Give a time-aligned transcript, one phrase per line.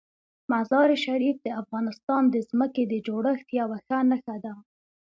[0.51, 4.53] مزارشریف د افغانستان د ځمکې د جوړښت یوه ښه نښه ده.